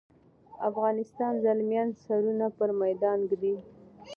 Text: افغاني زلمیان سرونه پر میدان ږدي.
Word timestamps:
افغاني 0.67 1.03
زلمیان 1.43 1.89
سرونه 2.03 2.47
پر 2.57 2.69
میدان 2.81 3.19
ږدي. 3.29 3.55